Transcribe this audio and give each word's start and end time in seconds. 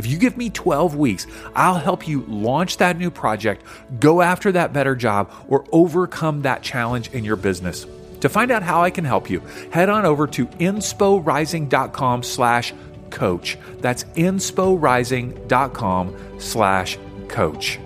If 0.00 0.06
you 0.06 0.16
give 0.16 0.38
me 0.38 0.48
12 0.48 0.96
weeks, 0.96 1.26
I'll 1.54 1.74
help 1.74 2.08
you 2.08 2.24
launch 2.26 2.78
that 2.78 2.96
new 2.96 3.10
project, 3.10 3.62
go 3.98 4.22
after 4.22 4.50
that 4.52 4.72
better 4.72 4.96
job, 4.96 5.30
or 5.46 5.66
overcome 5.72 6.40
that 6.40 6.62
challenge 6.62 7.10
in 7.10 7.22
your 7.22 7.36
business. 7.36 7.86
To 8.22 8.30
find 8.30 8.50
out 8.50 8.62
how 8.62 8.80
I 8.80 8.88
can 8.88 9.04
help 9.04 9.28
you, 9.28 9.40
head 9.70 9.90
on 9.90 10.06
over 10.06 10.26
to 10.28 10.46
insporising.com 10.46 12.22
slash 12.22 12.72
coach. 13.10 13.58
That's 13.80 14.04
insporising.com 14.04 16.16
slash 16.38 16.98
coach. 17.28 17.78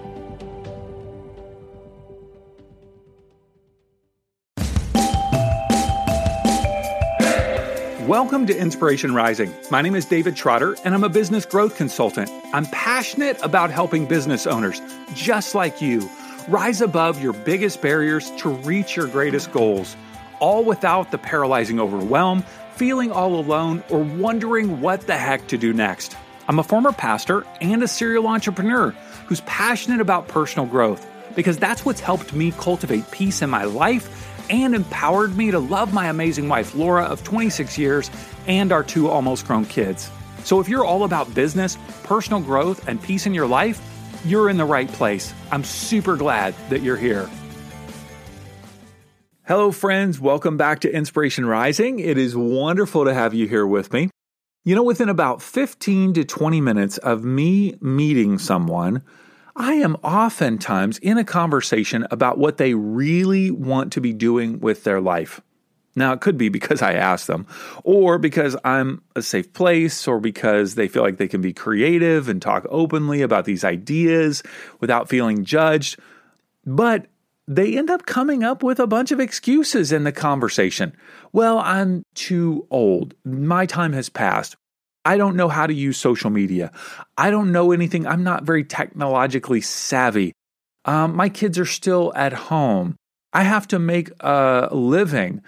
Welcome 8.06 8.46
to 8.48 8.54
Inspiration 8.54 9.14
Rising. 9.14 9.54
My 9.70 9.80
name 9.80 9.94
is 9.94 10.04
David 10.04 10.36
Trotter, 10.36 10.76
and 10.84 10.94
I'm 10.94 11.04
a 11.04 11.08
business 11.08 11.46
growth 11.46 11.74
consultant. 11.74 12.30
I'm 12.52 12.66
passionate 12.66 13.38
about 13.42 13.70
helping 13.70 14.04
business 14.04 14.46
owners, 14.46 14.82
just 15.14 15.54
like 15.54 15.80
you, 15.80 16.06
rise 16.46 16.82
above 16.82 17.22
your 17.22 17.32
biggest 17.32 17.80
barriers 17.80 18.30
to 18.32 18.50
reach 18.50 18.94
your 18.94 19.06
greatest 19.06 19.52
goals 19.52 19.96
all 20.38 20.64
without 20.64 21.12
the 21.12 21.16
paralyzing 21.16 21.80
overwhelm, 21.80 22.42
feeling 22.74 23.10
all 23.10 23.36
alone, 23.36 23.82
or 23.88 24.00
wondering 24.00 24.82
what 24.82 25.06
the 25.06 25.16
heck 25.16 25.46
to 25.46 25.56
do 25.56 25.72
next. 25.72 26.14
I'm 26.46 26.58
a 26.58 26.62
former 26.62 26.92
pastor 26.92 27.46
and 27.62 27.82
a 27.82 27.88
serial 27.88 28.26
entrepreneur 28.26 28.90
who's 29.24 29.40
passionate 29.42 30.02
about 30.02 30.28
personal 30.28 30.66
growth 30.66 31.06
because 31.34 31.56
that's 31.56 31.86
what's 31.86 32.00
helped 32.00 32.34
me 32.34 32.52
cultivate 32.52 33.10
peace 33.12 33.40
in 33.40 33.48
my 33.48 33.64
life 33.64 34.33
and 34.50 34.74
empowered 34.74 35.36
me 35.36 35.50
to 35.50 35.58
love 35.58 35.92
my 35.92 36.06
amazing 36.06 36.48
wife, 36.48 36.74
Laura, 36.74 37.04
of 37.04 37.24
26 37.24 37.78
years, 37.78 38.10
and 38.46 38.72
our 38.72 38.82
two 38.82 39.08
almost 39.08 39.46
grown 39.46 39.64
kids. 39.64 40.10
So 40.44 40.60
if 40.60 40.68
you're 40.68 40.84
all 40.84 41.04
about 41.04 41.34
business, 41.34 41.78
personal 42.02 42.40
growth, 42.40 42.86
and 42.88 43.02
peace 43.02 43.26
in 43.26 43.34
your 43.34 43.46
life, 43.46 43.80
you're 44.24 44.50
in 44.50 44.56
the 44.56 44.64
right 44.64 44.88
place. 44.88 45.32
I'm 45.50 45.64
super 45.64 46.16
glad 46.16 46.54
that 46.68 46.82
you're 46.82 46.96
here. 46.96 47.28
Hello, 49.46 49.72
friends. 49.72 50.18
Welcome 50.18 50.56
back 50.56 50.80
to 50.80 50.90
Inspiration 50.90 51.44
Rising. 51.44 51.98
It 51.98 52.16
is 52.16 52.34
wonderful 52.34 53.04
to 53.04 53.12
have 53.12 53.34
you 53.34 53.46
here 53.46 53.66
with 53.66 53.92
me. 53.92 54.08
You 54.64 54.74
know, 54.74 54.82
within 54.82 55.10
about 55.10 55.42
15 55.42 56.14
to 56.14 56.24
20 56.24 56.62
minutes 56.62 56.96
of 56.96 57.24
me 57.24 57.74
meeting 57.82 58.38
someone, 58.38 59.02
I 59.56 59.74
am 59.74 59.96
oftentimes 59.96 60.98
in 60.98 61.16
a 61.16 61.24
conversation 61.24 62.06
about 62.10 62.38
what 62.38 62.56
they 62.56 62.74
really 62.74 63.50
want 63.50 63.92
to 63.92 64.00
be 64.00 64.12
doing 64.12 64.58
with 64.60 64.84
their 64.84 65.00
life. 65.00 65.40
Now, 65.96 66.12
it 66.12 66.20
could 66.20 66.36
be 66.36 66.48
because 66.48 66.82
I 66.82 66.94
asked 66.94 67.28
them, 67.28 67.46
or 67.84 68.18
because 68.18 68.56
I'm 68.64 69.02
a 69.14 69.22
safe 69.22 69.52
place, 69.52 70.08
or 70.08 70.18
because 70.18 70.74
they 70.74 70.88
feel 70.88 71.04
like 71.04 71.18
they 71.18 71.28
can 71.28 71.40
be 71.40 71.52
creative 71.52 72.28
and 72.28 72.42
talk 72.42 72.66
openly 72.68 73.22
about 73.22 73.44
these 73.44 73.62
ideas 73.62 74.42
without 74.80 75.08
feeling 75.08 75.44
judged. 75.44 76.00
But 76.66 77.06
they 77.46 77.76
end 77.76 77.90
up 77.90 78.06
coming 78.06 78.42
up 78.42 78.62
with 78.62 78.80
a 78.80 78.88
bunch 78.88 79.12
of 79.12 79.20
excuses 79.20 79.92
in 79.92 80.02
the 80.02 80.12
conversation. 80.12 80.96
Well, 81.32 81.58
I'm 81.58 82.02
too 82.14 82.66
old. 82.70 83.14
My 83.24 83.66
time 83.66 83.92
has 83.92 84.08
passed. 84.08 84.56
I 85.04 85.16
don't 85.16 85.36
know 85.36 85.48
how 85.48 85.66
to 85.66 85.74
use 85.74 85.98
social 85.98 86.30
media. 86.30 86.72
I 87.16 87.30
don't 87.30 87.52
know 87.52 87.72
anything. 87.72 88.06
I'm 88.06 88.24
not 88.24 88.44
very 88.44 88.64
technologically 88.64 89.60
savvy. 89.60 90.32
Um, 90.84 91.14
my 91.14 91.28
kids 91.28 91.58
are 91.58 91.66
still 91.66 92.12
at 92.14 92.32
home. 92.32 92.96
I 93.32 93.42
have 93.42 93.68
to 93.68 93.78
make 93.78 94.10
a 94.20 94.68
living 94.72 95.42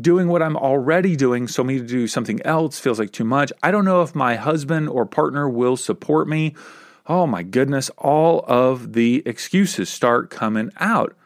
doing 0.00 0.28
what 0.28 0.42
I'm 0.42 0.56
already 0.56 1.16
doing. 1.16 1.48
So, 1.48 1.64
me 1.64 1.78
to 1.78 1.86
do 1.86 2.06
something 2.06 2.42
else 2.44 2.78
feels 2.78 2.98
like 2.98 3.12
too 3.12 3.24
much. 3.24 3.52
I 3.62 3.70
don't 3.70 3.84
know 3.84 4.02
if 4.02 4.14
my 4.14 4.36
husband 4.36 4.88
or 4.88 5.06
partner 5.06 5.48
will 5.48 5.76
support 5.76 6.28
me. 6.28 6.54
Oh 7.06 7.26
my 7.26 7.42
goodness, 7.42 7.90
all 7.96 8.44
of 8.46 8.92
the 8.92 9.22
excuses 9.24 9.88
start 9.88 10.28
coming 10.28 10.70
out. 10.78 11.16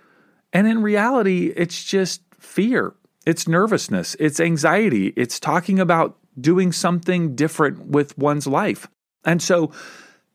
And 0.52 0.68
in 0.68 0.82
reality, 0.82 1.52
it's 1.56 1.82
just 1.82 2.22
fear, 2.38 2.94
it's 3.26 3.48
nervousness, 3.48 4.14
it's 4.20 4.38
anxiety, 4.38 5.08
it's 5.16 5.40
talking 5.40 5.80
about 5.80 6.16
doing 6.40 6.72
something 6.72 7.34
different 7.34 7.86
with 7.86 8.16
one's 8.18 8.46
life. 8.46 8.88
And 9.24 9.42
so, 9.42 9.72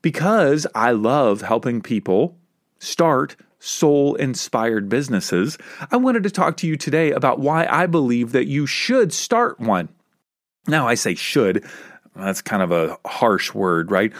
because 0.02 0.66
I 0.74 0.92
love 0.92 1.42
helping 1.42 1.80
people 1.82 2.36
start 2.78 3.36
soul 3.58 4.14
inspired 4.14 4.88
businesses, 4.88 5.58
I 5.90 5.96
wanted 5.96 6.22
to 6.22 6.30
talk 6.30 6.56
to 6.58 6.66
you 6.66 6.76
today 6.76 7.10
about 7.10 7.40
why 7.40 7.66
I 7.68 7.86
believe 7.86 8.32
that 8.32 8.46
you 8.46 8.66
should 8.66 9.12
start 9.12 9.58
one. 9.58 9.88
Now, 10.66 10.86
I 10.86 10.94
say 10.94 11.14
should, 11.14 11.64
that's 12.14 12.42
kind 12.42 12.62
of 12.62 12.70
a 12.70 12.98
harsh 13.06 13.54
word, 13.54 13.90
right? 13.90 14.12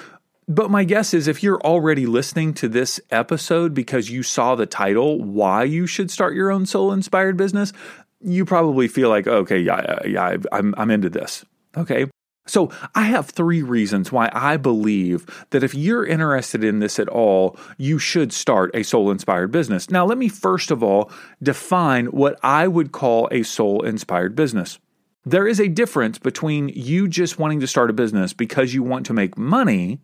But 0.48 0.70
my 0.70 0.84
guess 0.84 1.12
is 1.12 1.28
if 1.28 1.42
you're 1.42 1.60
already 1.60 2.06
listening 2.06 2.54
to 2.54 2.68
this 2.68 3.00
episode 3.10 3.74
because 3.74 4.08
you 4.08 4.22
saw 4.22 4.54
the 4.54 4.66
title, 4.66 5.22
Why 5.22 5.64
You 5.64 5.86
Should 5.86 6.10
Start 6.10 6.34
Your 6.34 6.50
Own 6.50 6.64
Soul 6.64 6.90
Inspired 6.92 7.36
Business, 7.36 7.72
you 8.20 8.44
probably 8.46 8.88
feel 8.88 9.10
like, 9.10 9.26
okay, 9.26 9.58
yeah, 9.58 9.98
yeah, 10.06 10.36
I'm, 10.50 10.74
I'm 10.78 10.90
into 10.90 11.10
this. 11.10 11.44
Okay. 11.78 12.06
So 12.46 12.70
I 12.94 13.02
have 13.02 13.28
three 13.28 13.62
reasons 13.62 14.10
why 14.10 14.30
I 14.32 14.56
believe 14.56 15.26
that 15.50 15.62
if 15.62 15.74
you're 15.74 16.06
interested 16.06 16.64
in 16.64 16.78
this 16.78 16.98
at 16.98 17.08
all, 17.08 17.58
you 17.76 17.98
should 17.98 18.32
start 18.32 18.70
a 18.74 18.82
soul 18.82 19.10
inspired 19.10 19.52
business. 19.52 19.90
Now, 19.90 20.06
let 20.06 20.16
me 20.16 20.28
first 20.28 20.70
of 20.70 20.82
all 20.82 21.10
define 21.42 22.06
what 22.06 22.38
I 22.42 22.66
would 22.66 22.90
call 22.90 23.28
a 23.30 23.42
soul 23.42 23.82
inspired 23.84 24.34
business. 24.34 24.78
There 25.24 25.46
is 25.46 25.60
a 25.60 25.68
difference 25.68 26.18
between 26.18 26.70
you 26.70 27.06
just 27.06 27.38
wanting 27.38 27.60
to 27.60 27.66
start 27.66 27.90
a 27.90 27.92
business 27.92 28.32
because 28.32 28.72
you 28.72 28.82
want 28.82 29.04
to 29.06 29.12
make 29.12 29.36
money 29.36 30.00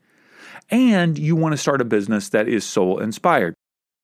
and 0.71 1.19
you 1.19 1.37
want 1.37 1.53
to 1.55 1.59
start 1.59 1.81
a 1.81 1.85
business 1.85 2.29
that 2.31 2.47
is 2.47 2.65
soul 2.65 2.99
inspired. 2.99 3.55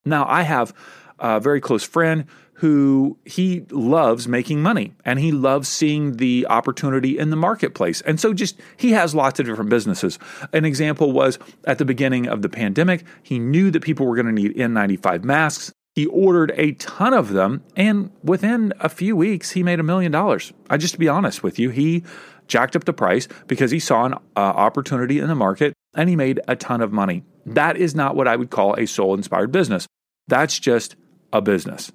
Now, 0.06 0.24
I 0.26 0.42
have 0.42 0.72
a 1.20 1.40
very 1.40 1.60
close 1.60 1.84
friend 1.84 2.26
who 2.60 3.16
he 3.24 3.64
loves 3.70 4.28
making 4.28 4.60
money 4.62 4.92
and 5.06 5.18
he 5.18 5.32
loves 5.32 5.66
seeing 5.66 6.18
the 6.18 6.46
opportunity 6.50 7.18
in 7.18 7.30
the 7.30 7.36
marketplace. 7.36 8.02
And 8.02 8.20
so 8.20 8.34
just 8.34 8.60
he 8.76 8.90
has 8.92 9.14
lots 9.14 9.40
of 9.40 9.46
different 9.46 9.70
businesses. 9.70 10.18
An 10.52 10.66
example 10.66 11.12
was 11.12 11.38
at 11.64 11.78
the 11.78 11.86
beginning 11.86 12.28
of 12.28 12.42
the 12.42 12.50
pandemic, 12.50 13.04
he 13.22 13.38
knew 13.38 13.70
that 13.70 13.82
people 13.82 14.04
were 14.04 14.14
going 14.14 14.26
to 14.26 14.32
need 14.32 14.56
N95 14.56 15.24
masks. 15.24 15.72
He 15.94 16.04
ordered 16.04 16.52
a 16.54 16.72
ton 16.72 17.14
of 17.14 17.30
them 17.30 17.64
and 17.76 18.10
within 18.22 18.74
a 18.78 18.90
few 18.90 19.16
weeks 19.16 19.52
he 19.52 19.62
made 19.62 19.80
a 19.80 19.82
million 19.82 20.12
dollars. 20.12 20.52
I 20.68 20.76
just 20.76 20.92
to 20.92 21.00
be 21.00 21.08
honest 21.08 21.42
with 21.42 21.58
you, 21.58 21.70
he 21.70 22.04
jacked 22.46 22.76
up 22.76 22.84
the 22.84 22.92
price 22.92 23.26
because 23.46 23.70
he 23.70 23.80
saw 23.80 24.04
an 24.04 24.12
uh, 24.12 24.18
opportunity 24.36 25.18
in 25.18 25.28
the 25.28 25.34
market 25.34 25.72
and 25.94 26.10
he 26.10 26.16
made 26.16 26.40
a 26.46 26.56
ton 26.56 26.82
of 26.82 26.92
money. 26.92 27.24
That 27.46 27.78
is 27.78 27.94
not 27.94 28.16
what 28.16 28.28
I 28.28 28.36
would 28.36 28.50
call 28.50 28.74
a 28.74 28.86
soul 28.86 29.14
inspired 29.14 29.50
business. 29.50 29.86
That's 30.28 30.58
just 30.58 30.94
a 31.32 31.40
business. 31.40 31.92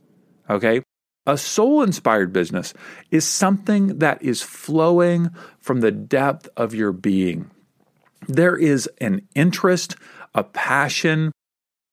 Okay. 0.50 0.82
A 1.28 1.38
soul 1.38 1.82
inspired 1.82 2.32
business 2.32 2.74
is 3.10 3.26
something 3.26 3.98
that 3.98 4.22
is 4.22 4.44
flowing 4.44 5.32
from 5.60 5.82
the 5.82 5.92
depth 5.92 6.48
of 6.56 6.76
your 6.76 6.92
being. 6.92 7.50
There 8.28 8.56
is 8.56 8.88
an 9.00 9.28
interest, 9.34 9.96
a 10.36 10.44
passion, 10.44 11.32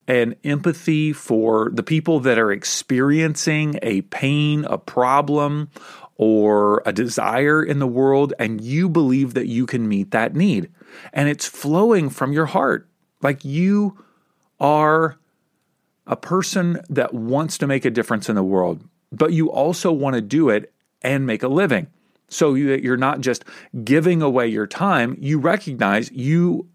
an 0.06 0.34
empathy 0.44 1.12
for 1.12 1.70
the 1.72 1.82
people 1.82 2.20
that 2.20 2.38
are 2.38 2.52
experiencing 2.52 3.78
a 3.82 4.02
pain, 4.02 4.64
a 4.66 4.76
problem, 4.76 5.70
or 6.16 6.82
a 6.84 6.92
desire 6.92 7.62
in 7.62 7.78
the 7.78 7.86
world, 7.86 8.34
and 8.38 8.60
you 8.60 8.88
believe 8.88 9.34
that 9.34 9.46
you 9.46 9.64
can 9.64 9.88
meet 9.88 10.10
that 10.10 10.34
need. 10.34 10.70
And 11.12 11.28
it's 11.28 11.46
flowing 11.46 12.10
from 12.10 12.32
your 12.32 12.46
heart. 12.46 12.88
Like 13.22 13.44
you 13.44 14.04
are 14.60 15.18
a 16.06 16.16
person 16.16 16.80
that 16.88 17.14
wants 17.14 17.58
to 17.58 17.66
make 17.66 17.84
a 17.84 17.90
difference 17.90 18.28
in 18.28 18.36
the 18.36 18.42
world, 18.42 18.82
but 19.10 19.32
you 19.32 19.50
also 19.50 19.92
want 19.92 20.14
to 20.14 20.20
do 20.20 20.48
it 20.48 20.72
and 21.02 21.26
make 21.26 21.42
a 21.42 21.48
living. 21.48 21.86
So 22.28 22.54
that 22.54 22.82
you're 22.82 22.96
not 22.96 23.20
just 23.20 23.44
giving 23.84 24.22
away 24.22 24.48
your 24.48 24.66
time, 24.66 25.16
you 25.20 25.38
recognize 25.38 26.10
you 26.12 26.66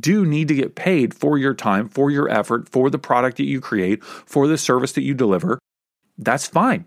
do 0.00 0.24
need 0.24 0.48
to 0.48 0.54
get 0.54 0.74
paid 0.74 1.12
for 1.12 1.36
your 1.36 1.52
time, 1.52 1.88
for 1.88 2.10
your 2.10 2.28
effort, 2.30 2.70
for 2.70 2.88
the 2.88 2.98
product 2.98 3.36
that 3.36 3.44
you 3.44 3.60
create, 3.60 4.02
for 4.02 4.46
the 4.46 4.56
service 4.56 4.92
that 4.92 5.02
you 5.02 5.12
deliver. 5.12 5.58
That's 6.16 6.46
fine 6.46 6.86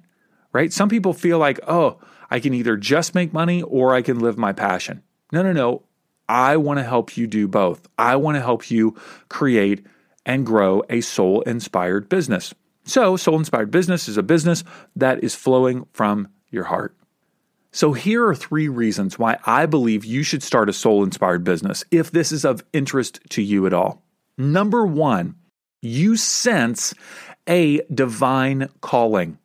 right? 0.55 0.71
Some 0.71 0.87
people 0.87 1.11
feel 1.11 1.37
like, 1.37 1.59
oh, 1.67 1.99
I 2.31 2.39
can 2.39 2.53
either 2.53 2.77
just 2.77 3.13
make 3.13 3.33
money 3.33 3.61
or 3.61 3.93
I 3.93 4.01
can 4.01 4.19
live 4.19 4.37
my 4.37 4.53
passion. 4.53 5.03
No, 5.33 5.43
no, 5.43 5.51
no. 5.51 5.83
I 6.29 6.55
want 6.55 6.79
to 6.79 6.83
help 6.83 7.17
you 7.17 7.27
do 7.27 7.49
both. 7.49 7.85
I 7.97 8.15
want 8.15 8.35
to 8.35 8.41
help 8.41 8.71
you 8.71 8.95
create 9.27 9.85
and 10.25 10.45
grow 10.45 10.83
a 10.89 11.01
soul 11.01 11.41
inspired 11.41 12.09
business. 12.09 12.53
So, 12.83 13.17
soul 13.17 13.37
inspired 13.37 13.71
business 13.71 14.07
is 14.07 14.17
a 14.17 14.23
business 14.23 14.63
that 14.95 15.23
is 15.23 15.35
flowing 15.35 15.87
from 15.91 16.27
your 16.51 16.65
heart. 16.65 16.95
So, 17.71 17.93
here 17.93 18.25
are 18.25 18.35
three 18.35 18.67
reasons 18.67 19.19
why 19.19 19.37
I 19.45 19.65
believe 19.65 20.05
you 20.05 20.23
should 20.23 20.43
start 20.43 20.69
a 20.69 20.73
soul 20.73 21.03
inspired 21.03 21.43
business 21.43 21.83
if 21.91 22.11
this 22.11 22.31
is 22.31 22.45
of 22.45 22.63
interest 22.73 23.19
to 23.31 23.41
you 23.41 23.65
at 23.65 23.73
all. 23.73 24.03
Number 24.37 24.85
one, 24.85 25.35
you 25.81 26.15
sense 26.15 26.93
a 27.47 27.81
divine 27.93 28.69
calling. 28.81 29.37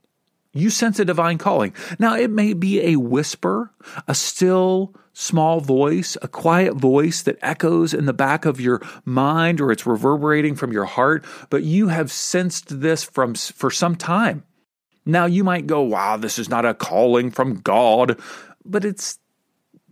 You 0.53 0.71
sense 0.71 0.99
a 0.99 1.05
divine 1.05 1.38
calling. 1.38 1.75
Now, 1.99 2.17
it 2.17 2.31
may 2.31 2.55
be 2.55 2.81
a 2.81 2.97
whisper, 2.97 3.73
a 4.09 4.15
still 4.15 4.94
small 5.20 5.61
voice, 5.61 6.17
a 6.22 6.28
quiet 6.28 6.75
voice 6.75 7.22
that 7.22 7.38
echoes 7.43 7.93
in 7.93 8.06
the 8.06 8.12
back 8.12 8.46
of 8.46 8.61
your 8.61 8.81
mind 9.05 9.61
or 9.61 9.70
it's 9.70 9.87
reverberating 9.87 10.55
from 10.55 10.72
your 10.72 10.87
heart, 10.87 11.25
but 11.50 11.62
you 11.62 11.88
have 11.88 12.11
sensed 12.11 12.81
this 12.81 13.05
from 13.05 13.34
for 13.34 13.70
some 13.70 13.96
time. 13.96 14.43
Now 15.05 15.26
you 15.26 15.44
might 15.44 15.67
go, 15.67 15.82
"Wow, 15.82 16.17
this 16.17 16.38
is 16.38 16.49
not 16.49 16.64
a 16.64 16.75
calling 16.75 17.31
from 17.31 17.61
God," 17.61 18.19
but 18.64 18.84
it's 18.84 19.19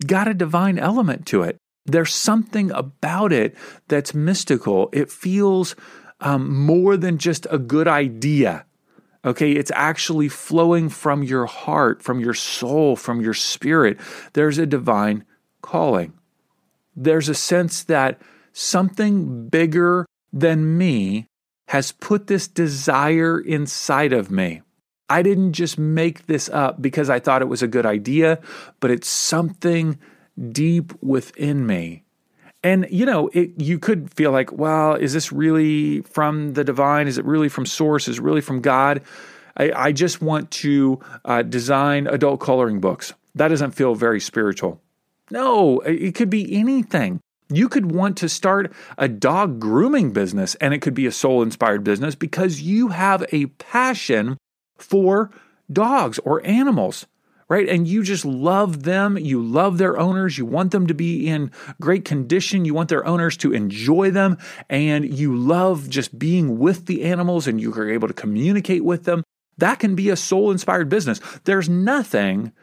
got 0.05 0.27
a 0.27 0.33
divine 0.33 0.79
element 0.79 1.25
to 1.27 1.43
it. 1.43 1.57
There's 1.85 2.13
something 2.13 2.71
about 2.71 3.31
it 3.31 3.55
that's 3.87 4.13
mystical. 4.13 4.89
It 4.93 5.11
feels 5.11 5.75
um, 6.21 6.65
more 6.65 6.97
than 6.97 7.17
just 7.17 7.47
a 7.49 7.57
good 7.57 7.87
idea. 7.87 8.65
Okay, 9.25 9.51
it's 9.51 9.71
actually 9.75 10.29
flowing 10.29 10.87
from 10.87 11.23
your 11.23 11.45
heart, 11.45 12.01
from 12.01 12.19
your 12.19 12.33
soul, 12.33 12.95
from 12.95 13.19
your 13.19 13.33
spirit. 13.33 13.99
There's 14.33 14.57
a 14.57 14.65
divine 14.65 15.25
calling. 15.61 16.13
There's 16.95 17.27
a 17.27 17.35
sense 17.35 17.83
that 17.83 18.21
something 18.53 19.49
bigger 19.49 20.05
than 20.31 20.77
me 20.77 21.27
has 21.67 21.91
put 21.91 22.27
this 22.27 22.47
desire 22.47 23.39
inside 23.39 24.13
of 24.13 24.31
me. 24.31 24.61
I 25.09 25.21
didn't 25.21 25.53
just 25.53 25.77
make 25.77 26.27
this 26.27 26.47
up 26.49 26.81
because 26.81 27.09
I 27.09 27.19
thought 27.19 27.41
it 27.41 27.49
was 27.49 27.63
a 27.63 27.67
good 27.67 27.85
idea, 27.85 28.39
but 28.79 28.91
it's 28.91 29.09
something 29.09 29.99
deep 30.51 30.93
within 31.01 31.65
me. 31.65 32.03
And 32.63 32.87
you 32.89 33.05
know, 33.05 33.29
it, 33.33 33.51
you 33.57 33.79
could 33.79 34.13
feel 34.13 34.31
like, 34.31 34.51
well, 34.51 34.95
is 34.95 35.13
this 35.13 35.31
really 35.31 36.01
from 36.01 36.53
the 36.53 36.63
divine? 36.63 37.07
Is 37.07 37.17
it 37.17 37.25
really 37.25 37.49
from 37.49 37.65
source? 37.65 38.07
Is 38.07 38.17
it 38.17 38.23
really 38.23 38.41
from 38.41 38.61
God? 38.61 39.01
I, 39.55 39.71
I 39.71 39.91
just 39.91 40.21
want 40.21 40.51
to 40.51 40.99
uh, 41.25 41.41
design 41.43 42.07
adult 42.07 42.39
coloring 42.39 42.79
books. 42.79 43.13
That 43.35 43.49
doesn't 43.49 43.71
feel 43.71 43.95
very 43.95 44.19
spiritual. 44.19 44.81
No, 45.31 45.79
it 45.81 46.15
could 46.15 46.29
be 46.29 46.57
anything. 46.57 47.19
You 47.51 47.69
could 47.69 47.91
want 47.91 48.17
to 48.17 48.29
start 48.29 48.71
a 48.97 49.07
dog 49.07 49.59
grooming 49.59 50.11
business, 50.11 50.55
and 50.55 50.73
it 50.73 50.81
could 50.81 50.93
be 50.93 51.05
a 51.05 51.11
soul 51.11 51.41
inspired 51.41 51.83
business 51.83 52.15
because 52.15 52.61
you 52.61 52.89
have 52.89 53.25
a 53.31 53.47
passion 53.47 54.37
for 54.77 55.31
dogs 55.71 56.19
or 56.19 56.45
animals 56.45 57.05
right? 57.49 57.67
And 57.67 57.87
you 57.87 58.03
just 58.03 58.23
love 58.23 58.83
them. 58.83 59.17
You 59.17 59.41
love 59.41 59.79
their 59.79 59.97
owners. 59.97 60.37
You 60.37 60.45
want 60.45 60.71
them 60.71 60.87
to 60.87 60.93
be 60.93 61.27
in 61.27 61.51
great 61.81 62.05
condition. 62.05 62.63
You 62.63 62.73
want 62.73 62.89
their 62.89 63.05
owners 63.05 63.35
to 63.37 63.51
enjoy 63.51 64.11
them. 64.11 64.37
And 64.69 65.11
you 65.17 65.35
love 65.35 65.89
just 65.89 66.17
being 66.17 66.59
with 66.59 66.85
the 66.85 67.03
animals 67.03 67.47
and 67.47 67.59
you 67.59 67.73
are 67.73 67.89
able 67.89 68.07
to 68.07 68.13
communicate 68.13 68.85
with 68.85 69.03
them. 69.03 69.23
That 69.57 69.79
can 69.79 69.95
be 69.95 70.09
a 70.09 70.15
soul 70.15 70.51
inspired 70.51 70.87
business. 70.87 71.19
There's 71.43 71.67
nothing. 71.67 72.53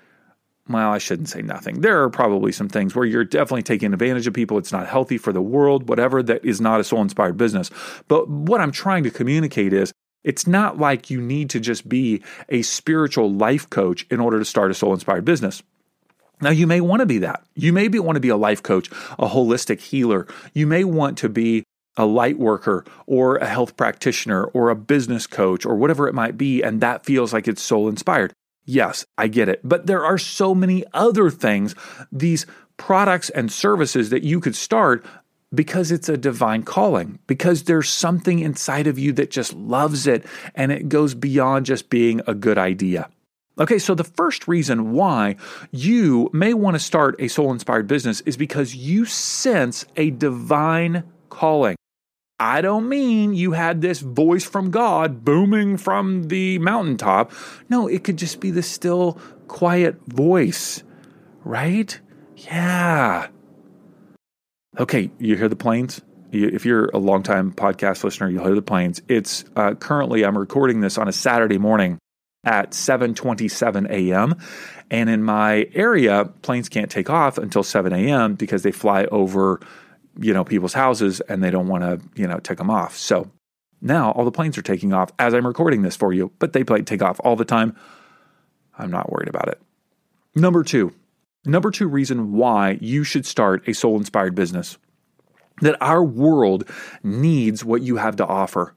Well, 0.68 0.90
I 0.90 0.98
shouldn't 0.98 1.28
say 1.28 1.42
nothing. 1.42 1.80
There 1.80 2.02
are 2.02 2.10
probably 2.10 2.50
some 2.50 2.68
things 2.68 2.94
where 2.94 3.04
you're 3.04 3.24
definitely 3.24 3.62
taking 3.62 3.92
advantage 3.92 4.26
of 4.26 4.34
people. 4.34 4.58
It's 4.58 4.72
not 4.72 4.88
healthy 4.88 5.18
for 5.18 5.32
the 5.32 5.42
world, 5.42 5.88
whatever, 5.88 6.22
that 6.24 6.44
is 6.44 6.60
not 6.60 6.80
a 6.80 6.84
soul 6.84 7.02
inspired 7.02 7.36
business. 7.36 7.70
But 8.08 8.28
what 8.28 8.60
I'm 8.60 8.72
trying 8.72 9.04
to 9.04 9.10
communicate 9.10 9.72
is 9.72 9.92
it's 10.26 10.46
not 10.46 10.76
like 10.76 11.08
you 11.08 11.20
need 11.20 11.48
to 11.50 11.60
just 11.60 11.88
be 11.88 12.22
a 12.48 12.60
spiritual 12.62 13.32
life 13.32 13.70
coach 13.70 14.04
in 14.10 14.20
order 14.20 14.40
to 14.40 14.44
start 14.44 14.72
a 14.72 14.74
soul 14.74 14.92
inspired 14.92 15.24
business. 15.24 15.62
Now, 16.42 16.50
you 16.50 16.66
may 16.66 16.82
want 16.82 17.00
to 17.00 17.06
be 17.06 17.18
that. 17.18 17.44
You 17.54 17.72
may 17.72 17.88
be, 17.88 17.98
want 18.00 18.16
to 18.16 18.20
be 18.20 18.28
a 18.28 18.36
life 18.36 18.62
coach, 18.62 18.90
a 19.18 19.28
holistic 19.28 19.80
healer. 19.80 20.26
You 20.52 20.66
may 20.66 20.84
want 20.84 21.16
to 21.18 21.28
be 21.28 21.62
a 21.96 22.04
light 22.04 22.38
worker 22.38 22.84
or 23.06 23.36
a 23.36 23.46
health 23.46 23.76
practitioner 23.76 24.44
or 24.46 24.68
a 24.68 24.76
business 24.76 25.26
coach 25.26 25.64
or 25.64 25.76
whatever 25.76 26.08
it 26.08 26.14
might 26.14 26.36
be, 26.36 26.60
and 26.60 26.80
that 26.80 27.06
feels 27.06 27.32
like 27.32 27.48
it's 27.48 27.62
soul 27.62 27.88
inspired. 27.88 28.32
Yes, 28.66 29.06
I 29.16 29.28
get 29.28 29.48
it. 29.48 29.60
But 29.62 29.86
there 29.86 30.04
are 30.04 30.18
so 30.18 30.56
many 30.56 30.84
other 30.92 31.30
things, 31.30 31.76
these 32.10 32.46
products 32.76 33.30
and 33.30 33.50
services 33.50 34.10
that 34.10 34.24
you 34.24 34.40
could 34.40 34.56
start 34.56 35.06
because 35.54 35.90
it's 35.92 36.08
a 36.08 36.16
divine 36.16 36.62
calling, 36.62 37.18
because 37.26 37.64
there's 37.64 37.88
something 37.88 38.38
inside 38.40 38.86
of 38.86 38.98
you 38.98 39.12
that 39.12 39.30
just 39.30 39.54
loves 39.54 40.06
it 40.06 40.24
and 40.54 40.72
it 40.72 40.88
goes 40.88 41.14
beyond 41.14 41.66
just 41.66 41.88
being 41.88 42.20
a 42.26 42.34
good 42.34 42.58
idea. 42.58 43.08
Okay, 43.58 43.78
so 43.78 43.94
the 43.94 44.04
first 44.04 44.46
reason 44.46 44.92
why 44.92 45.36
you 45.70 46.28
may 46.32 46.52
want 46.52 46.74
to 46.74 46.78
start 46.78 47.16
a 47.18 47.28
soul 47.28 47.52
inspired 47.52 47.86
business 47.86 48.20
is 48.22 48.36
because 48.36 48.74
you 48.74 49.06
sense 49.06 49.86
a 49.96 50.10
divine 50.10 51.04
calling. 51.30 51.76
I 52.38 52.60
don't 52.60 52.86
mean 52.86 53.32
you 53.32 53.52
had 53.52 53.80
this 53.80 54.00
voice 54.00 54.44
from 54.44 54.70
God 54.70 55.24
booming 55.24 55.78
from 55.78 56.24
the 56.24 56.58
mountaintop. 56.58 57.32
No, 57.70 57.86
it 57.86 58.04
could 58.04 58.18
just 58.18 58.40
be 58.40 58.50
the 58.50 58.62
still, 58.62 59.18
quiet 59.48 59.96
voice, 60.06 60.82
right? 61.42 61.98
Yeah. 62.36 63.28
Okay, 64.78 65.10
you 65.18 65.36
hear 65.36 65.48
the 65.48 65.56
planes? 65.56 66.02
If 66.32 66.66
you're 66.66 66.86
a 66.86 66.98
longtime 66.98 67.52
podcast 67.52 68.04
listener, 68.04 68.28
you'll 68.28 68.44
hear 68.44 68.54
the 68.54 68.60
planes. 68.60 69.00
It's 69.08 69.44
uh, 69.54 69.74
currently 69.74 70.24
I'm 70.24 70.36
recording 70.36 70.80
this 70.80 70.98
on 70.98 71.08
a 71.08 71.12
Saturday 71.12 71.56
morning 71.56 71.98
at 72.44 72.72
7:27 72.72 73.88
a.m. 73.88 74.34
And 74.90 75.08
in 75.08 75.22
my 75.22 75.66
area, 75.72 76.26
planes 76.42 76.68
can't 76.68 76.90
take 76.90 77.08
off 77.08 77.38
until 77.38 77.62
7 77.62 77.92
a.m. 77.92 78.34
because 78.34 78.62
they 78.62 78.70
fly 78.70 79.06
over, 79.06 79.60
you 80.20 80.34
know, 80.34 80.44
people's 80.44 80.74
houses 80.74 81.20
and 81.22 81.42
they 81.42 81.50
don't 81.50 81.68
want 81.68 81.82
to, 81.82 82.20
you 82.20 82.26
know, 82.26 82.38
take 82.38 82.58
them 82.58 82.70
off. 82.70 82.98
So 82.98 83.30
now 83.80 84.12
all 84.12 84.26
the 84.26 84.30
planes 84.30 84.58
are 84.58 84.62
taking 84.62 84.92
off 84.92 85.10
as 85.18 85.32
I'm 85.32 85.46
recording 85.46 85.82
this 85.82 85.96
for 85.96 86.12
you, 86.12 86.32
but 86.38 86.52
they 86.52 86.64
play 86.64 86.82
take 86.82 87.02
off 87.02 87.18
all 87.24 87.34
the 87.34 87.46
time. 87.46 87.74
I'm 88.78 88.90
not 88.90 89.10
worried 89.10 89.28
about 89.28 89.48
it. 89.48 89.60
Number 90.34 90.62
two, 90.62 90.92
Number 91.46 91.70
two 91.70 91.86
reason 91.88 92.32
why 92.32 92.78
you 92.80 93.04
should 93.04 93.24
start 93.24 93.68
a 93.68 93.72
soul 93.72 93.96
inspired 93.96 94.34
business 94.34 94.78
that 95.60 95.80
our 95.80 96.02
world 96.02 96.68
needs 97.02 97.64
what 97.64 97.82
you 97.82 97.96
have 97.96 98.16
to 98.16 98.26
offer. 98.26 98.74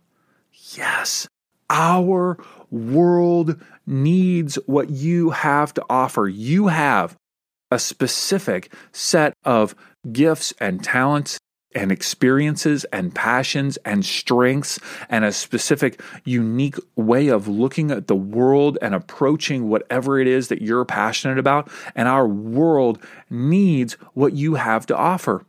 Yes, 0.78 1.28
our 1.70 2.38
world 2.70 3.60
needs 3.86 4.56
what 4.66 4.90
you 4.90 5.32
have 5.32 5.74
to 5.74 5.86
offer. 5.90 6.28
You 6.28 6.68
have 6.68 7.18
a 7.72 7.80
specific 7.80 8.74
set 8.92 9.34
of 9.44 9.76
gifts 10.12 10.54
and 10.60 10.84
talents 10.84 11.40
and 11.76 11.92
experiences 11.92 12.84
and 12.86 13.14
passions 13.14 13.78
and 13.86 14.04
strengths 14.04 14.80
and 15.10 15.24
a 15.24 15.32
specific 15.32 16.02
unique 16.24 16.78
way 16.96 17.28
of 17.28 17.48
looking 17.48 17.92
at 17.92 18.08
the 18.08 18.16
world 18.16 18.78
and 18.82 18.96
approaching 18.96 19.70
whatever 19.70 20.20
it 20.20 20.28
is 20.28 20.48
that 20.48 20.62
you're 20.62 20.86
passionate 20.86 21.38
about. 21.38 21.70
And 21.96 22.08
our 22.08 22.28
world 22.28 23.00
needs 23.30 23.94
what 24.14 24.34
you 24.34 24.56
have 24.56 24.86
to 24.88 24.98
offer. 24.98 25.46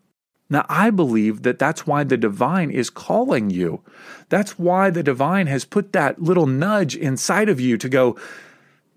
Now, 0.50 0.67
I 0.69 0.91
believe 0.91 1.43
that 1.43 1.61
that's 1.61 1.87
why 1.87 2.03
the 2.03 2.17
divine 2.17 2.71
is 2.71 2.91
calling 2.91 3.50
you. 3.50 3.83
That's 4.29 4.59
why 4.59 4.91
the 4.91 5.05
divine 5.05 5.47
has 5.47 5.65
put 5.65 5.93
that 5.93 6.21
little 6.21 6.47
nudge 6.47 6.97
inside 6.97 7.49
of 7.49 7.61
you 7.61 7.79
to 7.79 7.89
go, 7.89 8.19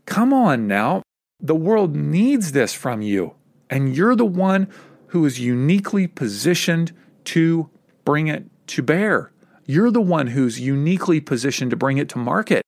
come 0.06 0.34
on 0.34 0.68
now. 0.68 1.04
The 1.40 1.56
world 1.56 1.96
needs 1.96 2.54
this 2.54 2.74
from 2.74 3.02
you. 3.02 3.36
And 3.70 3.96
you're 3.96 4.16
the 4.16 4.26
one 4.26 4.68
who 5.08 5.26
is 5.26 5.40
uniquely 5.40 6.08
positioned 6.08 6.92
to 7.26 7.70
bring 8.06 8.28
it 8.28 8.46
to 8.68 8.82
bear. 8.82 9.32
You're 9.66 9.92
the 9.92 10.02
one 10.02 10.28
who's 10.28 10.60
uniquely 10.60 11.22
positioned 11.22 11.72
to 11.72 11.78
bring 11.78 11.98
it 11.98 12.10
to 12.10 12.18
market. 12.18 12.64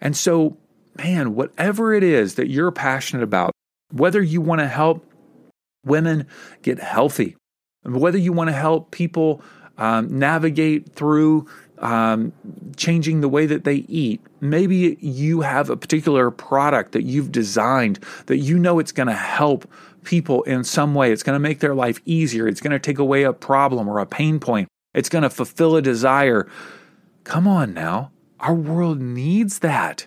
And 0.00 0.16
so, 0.16 0.56
man, 0.96 1.34
whatever 1.34 1.92
it 1.92 2.02
is 2.02 2.36
that 2.36 2.48
you're 2.48 2.70
passionate 2.70 3.22
about, 3.22 3.52
whether 3.92 4.22
you 4.22 4.40
want 4.40 4.60
to 4.60 4.68
help 4.68 5.04
women 5.84 6.26
get 6.62 6.78
healthy, 6.78 7.36
whether 7.82 8.18
you 8.18 8.32
want 8.32 8.48
to 8.48 8.54
help 8.54 8.90
people 8.90 9.42
um, 9.78 10.18
navigate 10.18 10.92
through 10.92 11.46
um, 11.80 12.32
changing 12.76 13.20
the 13.20 13.28
way 13.28 13.46
that 13.46 13.64
they 13.64 13.76
eat. 13.88 14.20
Maybe 14.40 14.96
you 15.00 15.40
have 15.40 15.70
a 15.70 15.76
particular 15.76 16.30
product 16.30 16.92
that 16.92 17.02
you've 17.02 17.32
designed 17.32 17.98
that 18.26 18.38
you 18.38 18.58
know 18.58 18.78
it's 18.78 18.92
going 18.92 19.08
to 19.08 19.14
help 19.14 19.70
people 20.04 20.42
in 20.44 20.64
some 20.64 20.94
way. 20.94 21.12
It's 21.12 21.22
going 21.22 21.34
to 21.34 21.40
make 21.40 21.60
their 21.60 21.74
life 21.74 22.00
easier. 22.04 22.46
It's 22.46 22.60
going 22.60 22.72
to 22.72 22.78
take 22.78 22.98
away 22.98 23.24
a 23.24 23.32
problem 23.32 23.88
or 23.88 23.98
a 23.98 24.06
pain 24.06 24.40
point. 24.40 24.68
It's 24.94 25.08
going 25.08 25.22
to 25.22 25.30
fulfill 25.30 25.76
a 25.76 25.82
desire. 25.82 26.48
Come 27.24 27.46
on 27.46 27.74
now. 27.74 28.10
Our 28.40 28.54
world 28.54 29.00
needs 29.00 29.58
that. 29.60 30.06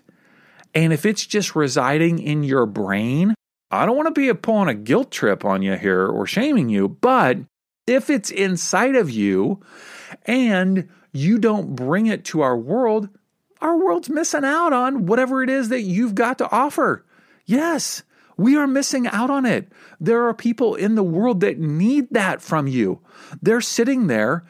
And 0.74 0.92
if 0.92 1.06
it's 1.06 1.26
just 1.26 1.56
residing 1.56 2.20
in 2.20 2.44
your 2.44 2.66
brain, 2.66 3.36
I 3.70 3.86
don't 3.86 3.96
want 3.96 4.14
to 4.14 4.20
be 4.20 4.34
pulling 4.34 4.70
a 4.70 4.74
guilt 4.74 5.12
trip 5.12 5.46
on 5.46 5.62
you 5.62 5.76
here 5.76 6.08
or 6.08 6.26
shaming 6.26 6.70
you, 6.70 6.90
but 6.90 7.38
if 7.86 8.10
it's 8.10 8.32
inside 8.32 8.96
of 8.96 9.10
you 9.10 9.62
and 10.26 10.90
you 11.14 11.38
don't 11.38 11.76
bring 11.76 12.08
it 12.08 12.26
to 12.26 12.42
our 12.42 12.58
world, 12.58 13.08
our 13.62 13.78
world's 13.78 14.10
missing 14.10 14.44
out 14.44 14.74
on 14.74 15.06
whatever 15.06 15.42
it 15.44 15.50
is 15.50 15.70
that 15.70 15.84
you've 15.84 16.16
got 16.16 16.40
to 16.40 16.52
offer. 16.52 17.06
Yes, 17.46 18.04
we 18.36 18.58
are 18.58 18.68
missing 18.68 19.08
out 19.08 19.30
on 19.30 19.46
it. 19.46 19.72
There 20.00 20.28
are 20.28 20.34
people 20.34 20.76
in 20.76 20.96
the 20.96 21.04
world 21.04 21.40
that 21.42 21.60
need 21.60 22.10
that 22.12 22.42
from 22.42 22.68
you. 22.68 23.00
They're 23.42 23.62
sitting 23.62 24.08
there 24.08 24.44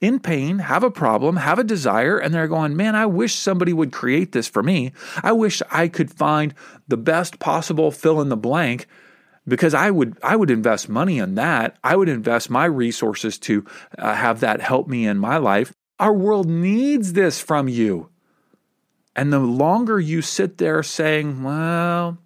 in 0.00 0.18
pain, 0.18 0.58
have 0.58 0.82
a 0.82 0.90
problem, 0.90 1.36
have 1.36 1.58
a 1.58 1.64
desire, 1.64 2.18
and 2.18 2.34
they're 2.34 2.48
going, 2.48 2.76
Man, 2.76 2.96
I 2.96 3.06
wish 3.06 3.34
somebody 3.34 3.72
would 3.72 3.92
create 3.92 4.32
this 4.32 4.48
for 4.48 4.62
me. 4.62 4.92
I 5.22 5.32
wish 5.32 5.62
I 5.70 5.88
could 5.88 6.10
find 6.10 6.54
the 6.88 6.96
best 6.96 7.38
possible 7.38 7.90
fill 7.90 8.20
in 8.20 8.30
the 8.30 8.36
blank 8.36 8.86
because 9.46 9.74
I 9.74 9.90
would 9.90 10.18
I 10.22 10.36
would 10.36 10.50
invest 10.50 10.88
money 10.88 11.18
in 11.18 11.34
that. 11.34 11.76
I 11.84 11.96
would 11.96 12.08
invest 12.08 12.50
my 12.50 12.64
resources 12.64 13.38
to 13.40 13.64
uh, 13.98 14.14
have 14.14 14.40
that 14.40 14.60
help 14.60 14.88
me 14.88 15.06
in 15.06 15.18
my 15.18 15.36
life. 15.36 15.72
Our 16.00 16.14
world 16.14 16.48
needs 16.48 17.12
this 17.12 17.40
from 17.40 17.68
you. 17.68 18.08
And 19.14 19.30
the 19.30 19.38
longer 19.38 20.00
you 20.00 20.22
sit 20.22 20.56
there 20.56 20.82
saying, 20.82 21.42
"Well, 21.42 22.16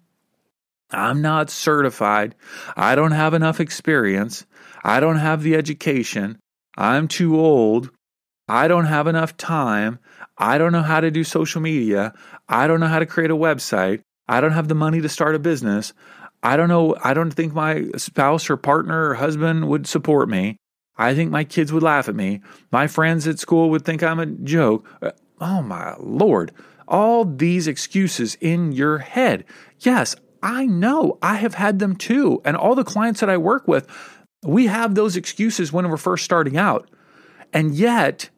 I'm 0.91 1.21
not 1.21 1.49
certified. 1.49 2.35
I 2.77 2.95
don't 2.95 3.11
have 3.11 3.33
enough 3.33 3.59
experience. 3.59 4.45
I 4.83 5.01
don't 5.01 5.17
have 5.17 5.43
the 5.43 5.55
education. 5.55 6.39
I'm 6.77 7.09
too 7.09 7.37
old. 7.37 7.89
I 8.47 8.69
don't 8.69 8.85
have 8.85 9.07
enough 9.07 9.35
time. 9.35 9.99
I 10.37 10.57
don't 10.57 10.71
know 10.71 10.81
how 10.81 11.01
to 11.01 11.11
do 11.11 11.25
social 11.25 11.61
media. 11.61 12.13
I 12.47 12.67
don't 12.67 12.79
know 12.79 12.87
how 12.87 12.99
to 12.99 13.05
create 13.05 13.31
a 13.31 13.35
website. 13.35 14.01
I 14.27 14.39
don't 14.39 14.51
have 14.51 14.69
the 14.69 14.75
money 14.75 15.01
to 15.01 15.09
start 15.09 15.35
a 15.35 15.39
business. 15.39 15.91
I 16.41 16.55
don't 16.55 16.69
know. 16.69 16.95
I 17.03 17.13
don't 17.13 17.31
think 17.31 17.53
my 17.53 17.87
spouse 17.97 18.49
or 18.49 18.55
partner 18.55 19.09
or 19.09 19.15
husband 19.15 19.67
would 19.67 19.85
support 19.85 20.29
me. 20.29 20.55
I 20.97 21.13
think 21.13 21.31
my 21.31 21.43
kids 21.43 21.73
would 21.73 21.83
laugh 21.83 22.07
at 22.07 22.15
me. 22.15 22.41
My 22.71 22.87
friends 22.87 23.27
at 23.27 23.39
school 23.39 23.69
would 23.69 23.83
think 23.83 24.01
I'm 24.01 24.19
a 24.19 24.25
joke. 24.25 24.87
Uh, 25.01 25.11
oh 25.41 25.61
my 25.61 25.95
Lord. 25.99 26.51
All 26.87 27.25
these 27.25 27.67
excuses 27.67 28.35
in 28.39 28.71
your 28.71 28.99
head. 28.99 29.43
Yes, 29.79 30.15
I 30.41 30.65
know. 30.67 31.17
I 31.21 31.35
have 31.35 31.55
had 31.55 31.79
them 31.79 31.95
too. 31.95 32.41
And 32.45 32.55
all 32.55 32.75
the 32.75 32.83
clients 32.83 33.19
that 33.19 33.29
I 33.29 33.37
work 33.37 33.67
with, 33.67 33.87
we 34.43 34.67
have 34.67 34.93
those 34.95 35.17
excuses 35.17 35.73
when 35.73 35.89
we're 35.89 35.97
first 35.97 36.23
starting 36.23 36.55
out. 36.55 36.89
And 37.51 37.73
yet, 37.73 38.29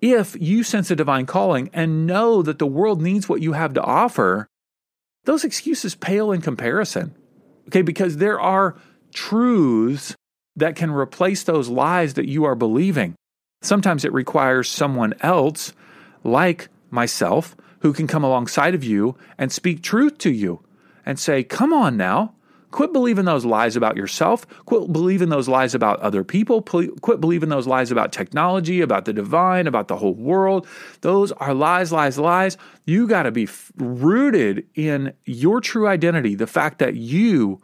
if 0.00 0.36
you 0.40 0.64
sense 0.64 0.90
a 0.90 0.96
divine 0.96 1.26
calling 1.26 1.70
and 1.72 2.06
know 2.06 2.42
that 2.42 2.58
the 2.58 2.66
world 2.66 3.00
needs 3.00 3.28
what 3.28 3.42
you 3.42 3.52
have 3.52 3.74
to 3.74 3.82
offer, 3.82 4.48
those 5.24 5.44
excuses 5.44 5.94
pale 5.94 6.32
in 6.32 6.40
comparison. 6.40 7.14
Okay, 7.68 7.82
because 7.82 8.16
there 8.16 8.40
are 8.40 8.76
truths 9.12 10.16
that 10.60 10.76
can 10.76 10.90
replace 10.90 11.42
those 11.42 11.68
lies 11.68 12.14
that 12.14 12.28
you 12.28 12.44
are 12.44 12.54
believing. 12.54 13.14
Sometimes 13.62 14.04
it 14.04 14.12
requires 14.12 14.68
someone 14.68 15.14
else, 15.20 15.72
like 16.24 16.68
myself, 16.90 17.56
who 17.80 17.92
can 17.92 18.06
come 18.06 18.24
alongside 18.24 18.74
of 18.74 18.84
you 18.84 19.16
and 19.36 19.52
speak 19.52 19.82
truth 19.82 20.18
to 20.18 20.30
you 20.30 20.62
and 21.04 21.18
say, 21.18 21.42
Come 21.42 21.72
on 21.72 21.96
now, 21.96 22.34
Quit 22.70 22.92
believing 22.92 23.24
those 23.24 23.44
lies 23.44 23.76
about 23.76 23.96
yourself. 23.96 24.46
Quit 24.64 24.92
believing 24.92 25.28
those 25.28 25.48
lies 25.48 25.74
about 25.74 26.00
other 26.00 26.22
people. 26.22 26.62
Quit 26.62 27.20
believing 27.20 27.48
those 27.48 27.66
lies 27.66 27.90
about 27.90 28.12
technology, 28.12 28.80
about 28.80 29.04
the 29.04 29.12
divine, 29.12 29.66
about 29.66 29.88
the 29.88 29.96
whole 29.96 30.14
world. 30.14 30.66
Those 31.00 31.32
are 31.32 31.52
lies, 31.52 31.90
lies, 31.90 32.18
lies. 32.18 32.56
You 32.86 33.06
got 33.08 33.24
to 33.24 33.32
be 33.32 33.48
rooted 33.76 34.66
in 34.74 35.12
your 35.24 35.60
true 35.60 35.88
identity, 35.88 36.34
the 36.34 36.46
fact 36.46 36.78
that 36.78 36.94
you 36.94 37.60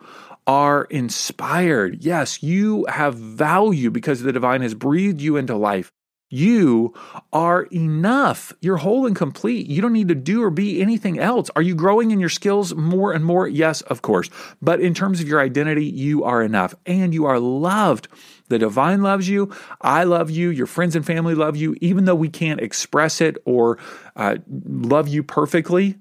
are 0.47 0.85
inspired. 0.91 2.05
Yes, 2.05 2.43
you 2.43 2.85
have 2.87 3.17
value 3.17 3.91
because 3.91 4.23
the 4.23 4.33
divine 4.33 4.63
has 4.63 4.75
breathed 4.75 5.21
you 5.21 5.37
into 5.37 5.57
life. 5.57 5.91
You 6.29 6.93
are 7.33 7.63
enough. 7.65 8.53
You're 8.61 8.79
whole 8.79 9.07
and 9.07 9.15
complete. 9.15 9.69
You 9.69 9.81
don't 9.81 9.93
need 9.93 10.09
to 10.09 10.15
do 10.15 10.43
or 10.43 10.51
be 10.51 10.83
anything 10.83 11.21
else. 11.21 11.51
Are 11.55 11.63
you 11.63 11.75
growing 11.75 12.11
in 12.11 12.19
your 12.19 12.29
skills 12.29 12.75
more 12.75 13.13
and 13.13 13.25
more? 13.25 13.47
Yes, 13.47 13.81
of 13.83 14.03
course. 14.03 14.29
But 14.61 14.81
in 14.81 14.93
terms 14.93 15.21
of 15.21 15.29
your 15.29 15.41
identity, 15.41 15.85
you 15.85 16.25
are 16.25 16.43
enough 16.43 16.75
and 16.85 17.15
you 17.15 17.27
are 17.27 17.39
loved. 17.39 18.09
The 18.49 18.59
divine 18.59 19.03
loves 19.03 19.29
you. 19.29 19.53
I 19.81 20.03
love 20.03 20.29
you. 20.29 20.51
Your 20.51 20.67
friends 20.67 20.97
and 20.97 21.07
family 21.07 21.37
love 21.37 21.57
you. 21.57 21.77
Even 21.81 22.07
though 22.07 22.15
we 22.17 22.29
can't 22.29 22.61
express 22.61 23.21
it 23.21 23.37
or 23.45 23.79
uh, 24.17 24.39
love 24.49 25.07
you 25.07 25.23
perfectly, 25.23 25.97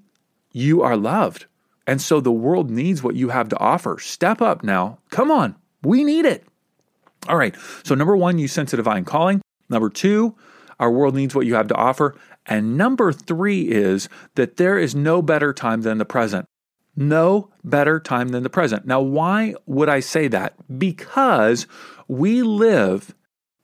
you 0.50 0.82
are 0.82 0.96
loved. 0.96 1.46
And 1.86 2.02
so 2.02 2.20
the 2.20 2.32
world 2.32 2.68
needs 2.68 3.00
what 3.00 3.14
you 3.14 3.28
have 3.28 3.48
to 3.50 3.58
offer. 3.58 3.98
Step 4.00 4.42
up 4.42 4.64
now. 4.64 4.98
Come 5.10 5.30
on. 5.30 5.54
We 5.84 6.02
need 6.02 6.24
it. 6.24 6.44
All 7.28 7.36
right. 7.36 7.54
So, 7.84 7.94
number 7.94 8.16
one, 8.16 8.38
you 8.38 8.48
sense 8.48 8.72
a 8.72 8.76
divine 8.76 9.04
calling. 9.04 9.40
Number 9.68 9.90
two, 9.90 10.34
our 10.78 10.90
world 10.90 11.14
needs 11.14 11.34
what 11.34 11.46
you 11.46 11.54
have 11.54 11.68
to 11.68 11.74
offer. 11.74 12.14
And 12.46 12.76
number 12.76 13.12
three 13.12 13.62
is 13.62 14.08
that 14.34 14.56
there 14.56 14.78
is 14.78 14.94
no 14.94 15.22
better 15.22 15.52
time 15.52 15.82
than 15.82 15.98
the 15.98 16.04
present. 16.04 16.46
No 16.94 17.50
better 17.62 18.00
time 18.00 18.28
than 18.28 18.42
the 18.42 18.50
present. 18.50 18.86
Now, 18.86 19.00
why 19.00 19.54
would 19.66 19.88
I 19.88 20.00
say 20.00 20.28
that? 20.28 20.54
Because 20.78 21.66
we 22.08 22.42
live 22.42 23.14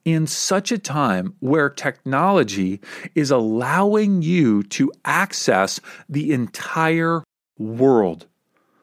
in 0.05 0.27
such 0.27 0.71
a 0.71 0.77
time 0.77 1.33
where 1.39 1.69
technology 1.69 2.81
is 3.15 3.31
allowing 3.31 4.21
you 4.21 4.63
to 4.63 4.91
access 5.05 5.79
the 6.09 6.33
entire 6.33 7.23
world. 7.57 8.27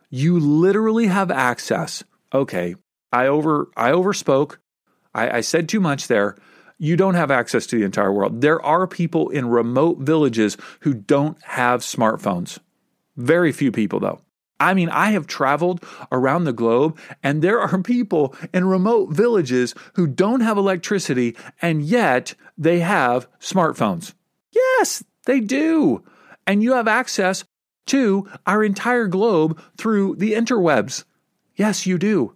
You 0.09 0.41
literally 0.41 1.07
have 1.07 1.31
access. 1.31 2.03
Okay, 2.33 2.75
I 3.12 3.27
over 3.27 3.69
I 3.77 3.91
overspoke. 3.91 4.57
I, 5.15 5.39
I 5.39 5.41
said 5.41 5.69
too 5.69 5.81
much 5.81 6.09
there 6.09 6.37
you 6.81 6.97
don't 6.97 7.15
have 7.15 7.31
access 7.31 7.67
to 7.67 7.79
the 7.79 7.85
entire 7.85 8.11
world. 8.11 8.41
There 8.41 8.61
are 8.65 8.87
people 8.87 9.29
in 9.29 9.51
remote 9.51 9.99
villages 9.99 10.57
who 10.81 10.95
don't 10.95 11.41
have 11.43 11.83
smartphones. 11.83 12.59
Very 13.19 13.53
few 13.53 13.71
people, 13.71 14.01
though. 14.01 14.23
I 14.59 14.73
mean, 14.73 14.89
I 14.89 15.11
have 15.11 15.27
traveled 15.27 15.85
around 16.11 16.45
the 16.45 16.55
globe, 16.55 16.99
and 17.23 17.43
there 17.43 17.61
are 17.61 17.83
people 17.83 18.35
in 18.55 18.65
remote 18.65 19.11
villages 19.11 19.75
who 19.95 20.07
don't 20.07 20.41
have 20.41 20.57
electricity, 20.57 21.37
and 21.61 21.83
yet 21.83 22.35
they 22.57 22.81
have 22.81 23.29
smartphones. 23.41 24.15
Yes, 24.51 25.05
they 25.27 25.41
do. 25.41 26.03
And 26.47 26.63
you 26.63 26.73
have 26.73 26.89
access 26.89 27.45
to 27.89 28.27
our 28.47 28.65
entire 28.65 29.07
globe 29.07 29.61
through 29.77 30.17
the 30.17 30.33
interwebs. 30.33 31.05
Yes, 31.57 31.87
you 31.87 31.99
do. 31.99 32.35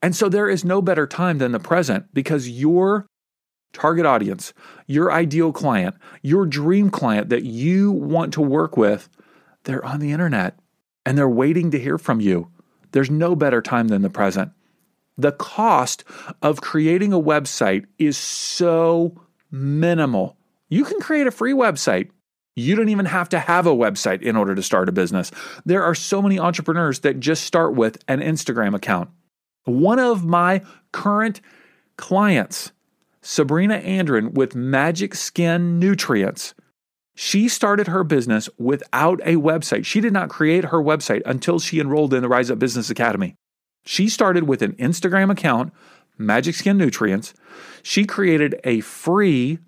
And 0.00 0.14
so 0.14 0.28
there 0.28 0.48
is 0.48 0.64
no 0.64 0.80
better 0.80 1.06
time 1.08 1.38
than 1.38 1.50
the 1.50 1.58
present 1.58 2.06
because 2.14 2.48
your 2.48 3.06
target 3.72 4.06
audience, 4.06 4.52
your 4.86 5.12
ideal 5.12 5.52
client, 5.52 5.96
your 6.22 6.46
dream 6.46 6.90
client 6.90 7.28
that 7.30 7.44
you 7.44 7.92
want 7.92 8.32
to 8.34 8.42
work 8.42 8.76
with, 8.76 9.08
they're 9.64 9.84
on 9.84 10.00
the 10.00 10.12
internet 10.12 10.58
and 11.04 11.16
they're 11.16 11.28
waiting 11.28 11.70
to 11.70 11.78
hear 11.78 11.98
from 11.98 12.20
you. 12.20 12.48
There's 12.92 13.10
no 13.10 13.34
better 13.34 13.62
time 13.62 13.88
than 13.88 14.02
the 14.02 14.10
present. 14.10 14.52
The 15.18 15.32
cost 15.32 16.04
of 16.40 16.60
creating 16.60 17.12
a 17.12 17.20
website 17.20 17.86
is 17.98 18.16
so 18.16 19.20
minimal. 19.50 20.36
You 20.68 20.84
can 20.84 21.00
create 21.00 21.26
a 21.26 21.30
free 21.30 21.52
website. 21.52 22.10
You 22.54 22.76
don't 22.76 22.88
even 22.88 23.06
have 23.06 23.28
to 23.30 23.38
have 23.38 23.66
a 23.66 23.74
website 23.74 24.22
in 24.22 24.36
order 24.36 24.54
to 24.54 24.62
start 24.62 24.88
a 24.88 24.92
business. 24.92 25.30
There 25.64 25.82
are 25.82 25.94
so 25.94 26.20
many 26.20 26.38
entrepreneurs 26.38 27.00
that 27.00 27.20
just 27.20 27.44
start 27.44 27.74
with 27.74 28.02
an 28.08 28.20
Instagram 28.20 28.74
account. 28.74 29.10
One 29.64 29.98
of 29.98 30.24
my 30.24 30.62
current 30.92 31.40
clients 31.96 32.72
Sabrina 33.22 33.78
Andren 33.78 34.32
with 34.34 34.56
Magic 34.56 35.14
Skin 35.14 35.78
Nutrients. 35.78 36.54
She 37.14 37.48
started 37.48 37.86
her 37.86 38.04
business 38.04 38.48
without 38.58 39.20
a 39.20 39.36
website. 39.36 39.84
She 39.84 40.00
did 40.00 40.12
not 40.12 40.28
create 40.28 40.66
her 40.66 40.78
website 40.78 41.22
until 41.24 41.58
she 41.58 41.78
enrolled 41.78 42.14
in 42.14 42.22
the 42.22 42.28
Rise 42.28 42.50
Up 42.50 42.58
Business 42.58 42.90
Academy. 42.90 43.36
She 43.84 44.08
started 44.08 44.44
with 44.44 44.60
an 44.62 44.72
Instagram 44.72 45.30
account, 45.30 45.72
Magic 46.18 46.54
Skin 46.54 46.76
Nutrients. 46.76 47.32
She 47.82 48.06
created 48.06 48.60
a 48.64 48.80
free 48.80 49.58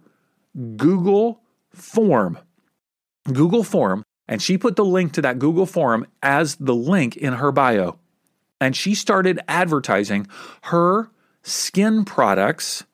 Google 0.76 1.40
form. 1.70 2.38
Google 3.32 3.62
form, 3.62 4.02
and 4.28 4.42
she 4.42 4.58
put 4.58 4.76
the 4.76 4.84
link 4.84 5.12
to 5.12 5.23
that 5.23 5.38
Google 5.38 5.66
form 5.66 6.06
as 6.23 6.56
the 6.56 6.75
link 6.75 7.16
in 7.16 7.34
her 7.34 7.52
bio. 7.52 7.99
And 8.61 8.75
she 8.76 8.94
started 8.94 9.40
advertising 9.49 10.26
her 10.64 11.11
skin 11.42 12.04
products 12.04 12.84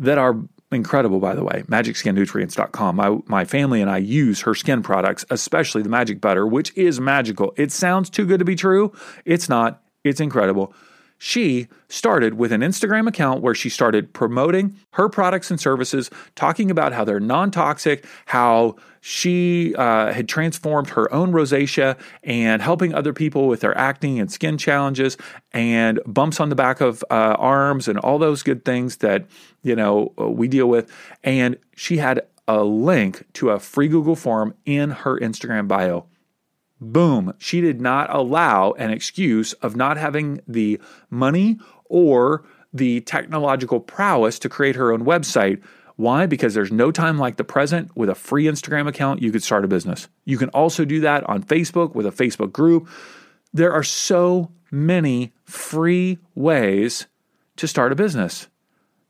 that 0.00 0.18
are 0.18 0.36
incredible, 0.72 1.20
by 1.20 1.34
the 1.34 1.44
way. 1.44 1.62
MagicSkinNutrients.com. 1.68 2.96
My, 2.96 3.18
my 3.26 3.44
family 3.44 3.80
and 3.80 3.90
I 3.90 3.98
use 3.98 4.40
her 4.42 4.54
skin 4.54 4.82
products, 4.82 5.24
especially 5.30 5.82
the 5.82 5.88
Magic 5.88 6.20
Butter, 6.20 6.46
which 6.46 6.76
is 6.76 7.00
magical. 7.00 7.52
It 7.56 7.72
sounds 7.72 8.10
too 8.10 8.26
good 8.26 8.38
to 8.38 8.44
be 8.44 8.56
true. 8.56 8.92
It's 9.24 9.48
not, 9.48 9.82
it's 10.04 10.20
incredible 10.20 10.74
she 11.22 11.68
started 11.90 12.34
with 12.34 12.50
an 12.50 12.62
Instagram 12.62 13.06
account 13.06 13.42
where 13.42 13.54
she 13.54 13.68
started 13.68 14.14
promoting 14.14 14.74
her 14.92 15.06
products 15.10 15.50
and 15.50 15.60
services, 15.60 16.10
talking 16.34 16.70
about 16.70 16.94
how 16.94 17.04
they're 17.04 17.20
non 17.20 17.50
toxic, 17.50 18.06
how 18.24 18.74
she 19.00 19.74
uh, 19.76 20.12
had 20.12 20.28
transformed 20.28 20.90
her 20.90 21.12
own 21.12 21.32
rosacea 21.32 21.98
and 22.22 22.60
helping 22.60 22.94
other 22.94 23.12
people 23.12 23.48
with 23.48 23.60
their 23.60 23.76
acne 23.76 24.20
and 24.20 24.30
skin 24.30 24.58
challenges 24.58 25.16
and 25.52 26.00
bumps 26.06 26.38
on 26.40 26.50
the 26.50 26.54
back 26.54 26.80
of 26.80 27.02
uh, 27.10 27.36
arms 27.38 27.88
and 27.88 27.98
all 27.98 28.18
those 28.18 28.42
good 28.42 28.64
things 28.64 28.98
that 28.98 29.26
you 29.62 29.74
know 29.74 30.12
we 30.18 30.48
deal 30.48 30.66
with. 30.66 30.90
And 31.24 31.56
she 31.76 31.96
had 31.96 32.22
a 32.46 32.64
link 32.64 33.24
to 33.34 33.50
a 33.50 33.60
free 33.60 33.88
Google 33.88 34.16
form 34.16 34.54
in 34.66 34.90
her 34.90 35.18
Instagram 35.18 35.68
bio. 35.68 36.06
Boom. 36.80 37.34
She 37.38 37.60
did 37.60 37.80
not 37.80 38.12
allow 38.12 38.72
an 38.72 38.90
excuse 38.90 39.52
of 39.54 39.76
not 39.76 39.98
having 39.98 40.40
the 40.48 40.80
money 41.10 41.58
or 41.84 42.44
the 42.72 43.00
technological 43.02 43.80
prowess 43.80 44.38
to 44.38 44.48
create 44.48 44.76
her 44.76 44.92
own 44.92 45.04
website. 45.04 45.62
Why? 46.00 46.24
Because 46.24 46.54
there's 46.54 46.72
no 46.72 46.90
time 46.90 47.18
like 47.18 47.36
the 47.36 47.44
present. 47.44 47.94
With 47.94 48.08
a 48.08 48.14
free 48.14 48.44
Instagram 48.44 48.88
account, 48.88 49.20
you 49.20 49.30
could 49.30 49.42
start 49.42 49.66
a 49.66 49.68
business. 49.68 50.08
You 50.24 50.38
can 50.38 50.48
also 50.48 50.86
do 50.86 51.00
that 51.00 51.28
on 51.28 51.42
Facebook 51.42 51.94
with 51.94 52.06
a 52.06 52.10
Facebook 52.10 52.52
group. 52.52 52.88
There 53.52 53.70
are 53.70 53.82
so 53.82 54.50
many 54.70 55.34
free 55.44 56.18
ways 56.34 57.06
to 57.56 57.68
start 57.68 57.92
a 57.92 57.96
business. 57.96 58.48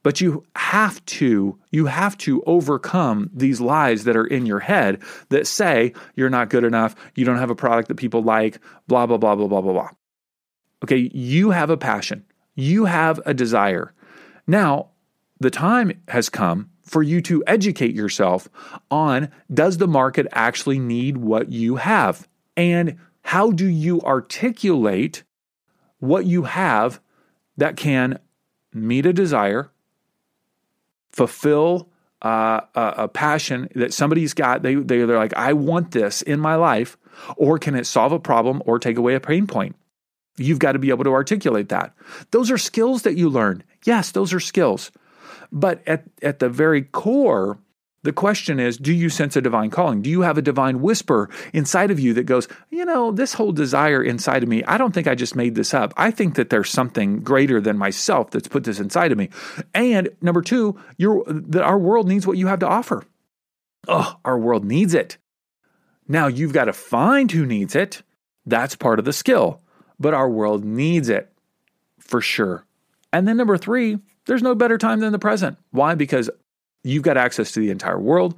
But 0.02 0.20
you 0.20 0.44
have 0.56 1.04
to 1.06 1.61
you 1.70 1.87
have 1.87 2.18
to 2.18 2.42
overcome 2.44 3.30
these 3.32 3.61
lies 3.61 4.02
that 4.02 4.16
are 4.16 4.26
in 4.26 4.44
your 4.44 4.59
head 4.59 5.00
that 5.28 5.47
say 5.47 5.92
you're 6.16 6.28
not 6.28 6.50
good 6.50 6.64
enough, 6.64 6.97
you 7.14 7.25
don't 7.25 7.38
have 7.38 7.50
a 7.50 7.54
product 7.54 7.87
that 7.87 7.99
people 7.99 8.23
like, 8.23 8.59
blah 8.88 9.06
blah 9.06 9.16
blah 9.16 9.37
blah 9.37 9.47
blah 9.47 9.61
blah 9.61 9.73
blah. 9.73 9.90
Okay, 10.82 11.09
you 11.14 11.52
have 11.52 11.70
a 11.70 11.76
passion. 11.76 12.25
You 12.56 12.87
have 12.87 13.20
a 13.26 13.32
desire. 13.32 13.94
Now, 14.49 14.88
the 15.38 15.50
time 15.50 15.92
has 16.09 16.28
come 16.28 16.70
for 16.90 17.04
you 17.04 17.20
to 17.20 17.44
educate 17.47 17.94
yourself 17.94 18.49
on 18.90 19.30
does 19.54 19.78
the 19.78 19.87
market 19.87 20.26
actually 20.32 20.80
need 20.80 21.16
what 21.16 21.49
you 21.49 21.76
have? 21.76 22.26
And 22.56 22.99
how 23.23 23.52
do 23.52 23.66
you 23.66 24.00
articulate 24.00 25.23
what 26.00 26.26
you 26.26 26.42
have 26.42 27.00
that 27.56 27.76
can 27.76 28.18
meet 28.75 29.06
a 29.06 29.12
desire, 29.12 29.70
fulfill 31.12 31.88
uh, 32.23 32.62
a, 32.75 32.94
a, 32.99 33.09
passion 33.09 33.68
that 33.76 33.94
somebody's 33.94 34.35
got? 34.35 34.62
They, 34.62 34.75
they, 34.75 35.04
they're 35.04 35.16
like, 35.16 35.37
I 35.37 35.52
want 35.52 35.92
this 35.92 36.23
in 36.23 36.40
my 36.40 36.56
life, 36.56 36.99
or 37.37 37.61
can 37.61 37.76
it 37.76 37.87
solve 37.87 38.11
a 38.11 38.18
problem 38.18 38.64
or 38.66 38.80
take 38.80 38.99
away 38.99 39.14
a 39.14 39.20
pain 39.20 39.47
point? 39.47 39.76
You've 40.38 40.59
got 40.59 40.73
to 40.73 40.80
be 40.80 40.90
able 40.90 41.04
to 41.04 41.12
articulate 41.12 41.68
that. 41.68 41.94
Those 42.32 42.50
are 42.50 42.59
skills 42.59 43.02
that 43.02 43.16
you 43.16 43.28
learn. 43.28 43.62
Yes, 43.85 44.11
those 44.11 44.32
are 44.32 44.40
skills. 44.40 44.90
But 45.52 45.87
at, 45.87 46.04
at 46.22 46.38
the 46.38 46.49
very 46.49 46.82
core, 46.82 47.58
the 48.02 48.12
question 48.12 48.58
is 48.58 48.78
do 48.78 48.92
you 48.92 49.10
sense 49.10 49.37
a 49.37 49.40
divine 49.40 49.70
calling? 49.70 50.02
Do 50.02 50.10
you 50.10 50.22
have 50.22 50.38
a 50.38 50.42
divine 50.42 50.80
whisper 50.80 51.28
inside 51.52 51.90
of 51.90 52.00
you 52.00 52.14
that 52.14 52.25
goes, 52.25 52.49
you 52.70 52.84
know, 52.84 53.12
this 53.12 53.34
whole 53.34 53.52
desire 53.52 54.02
inside 54.02 54.42
of 54.42 54.49
me, 54.49 54.64
I 54.64 54.78
don't 54.78 54.92
think 54.92 55.06
I 55.06 55.14
just 55.14 55.37
made 55.37 55.54
this 55.54 55.75
up. 55.75 55.92
I 55.96 56.10
think 56.10 56.34
that 56.37 56.50
there's 56.50 56.70
something 56.70 57.20
greater 57.20 57.60
than 57.60 57.76
myself 57.76 58.30
that's 58.30 58.49
put 58.49 58.64
this 58.64 58.80
inside 58.80 59.12
of 59.12 59.18
me. 59.18 59.28
And 59.75 60.08
number 60.22 60.40
two, 60.40 60.78
your, 60.96 61.25
that 61.26 61.62
our 61.62 61.78
world 61.78 62.08
needs 62.08 62.26
what 62.26 62.38
you 62.38 62.46
have 62.46 62.60
to 62.60 62.68
offer. 62.68 63.04
Oh, 63.88 64.16
our 64.25 64.38
world 64.38 64.64
needs 64.64 64.94
it. 64.94 65.18
Now 66.08 66.26
you've 66.26 66.52
got 66.52 66.64
to 66.64 66.72
find 66.72 67.30
who 67.30 67.46
needs 67.46 67.76
it. 67.76 68.02
That's 68.46 68.76
part 68.76 68.99
of 68.99 69.04
the 69.04 69.12
skill. 69.12 69.60
But 69.99 70.14
our 70.14 70.28
world 70.28 70.64
needs 70.64 71.10
it 71.10 71.30
for 71.99 72.20
sure. 72.20 72.64
And 73.12 73.28
then 73.28 73.37
number 73.37 73.58
three, 73.58 73.99
there's 74.30 74.42
no 74.42 74.54
better 74.54 74.78
time 74.78 75.00
than 75.00 75.12
the 75.12 75.18
present. 75.18 75.58
Why? 75.72 75.94
Because 75.94 76.30
You've 76.82 77.02
got 77.02 77.16
access 77.16 77.52
to 77.52 77.60
the 77.60 77.70
entire 77.70 77.99
world. 77.99 78.34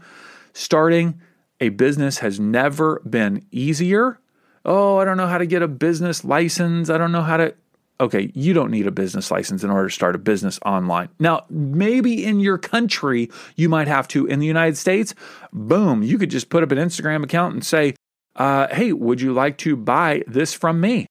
Starting 0.53 1.21
a 1.61 1.69
business 1.71 2.19
has 2.19 2.41
never 2.41 3.01
been 3.09 3.47
easier. 3.51 4.19
Oh, 4.65 4.99
I 4.99 5.05
don't 5.05 5.17
know 5.17 5.27
how 5.27 5.39
to 5.39 5.47
get 5.47 5.63
a 5.63 5.69
business 5.69 6.25
license. 6.25 6.91
I 6.91 6.99
don't 6.99 7.13
know 7.13 7.23
how 7.23 7.37
to. 7.37 7.55
Okay, 8.01 8.33
you 8.35 8.53
don't 8.53 8.73
need 8.73 8.89
a 8.89 8.91
business 8.91 9.31
license 9.31 9.63
in 9.63 9.71
order 9.71 9.89
to 9.89 9.95
start 9.95 10.17
a 10.17 10.19
business 10.19 10.59
online. 10.67 11.09
Now, 11.21 11.45
maybe 11.49 12.25
in 12.25 12.41
your 12.41 12.59
country, 12.59 13.31
you 13.55 13.69
might 13.69 13.87
have 13.87 14.09
to. 14.09 14.27
In 14.27 14.41
the 14.41 14.47
United 14.47 14.77
States, 14.77 15.15
boom, 15.53 16.03
you 16.03 16.19
could 16.19 16.31
just 16.31 16.49
put 16.49 16.65
up 16.65 16.73
an 16.73 16.79
Instagram 16.79 17.23
account 17.23 17.55
and 17.55 17.65
say, 17.65 17.95
uh, 18.35 18.67
hey, 18.75 18.93
would 18.93 19.21
you 19.21 19.33
like 19.33 19.57
to 19.59 19.77
buy 19.77 20.25
this 20.27 20.53
from 20.53 20.81
me? 20.81 21.07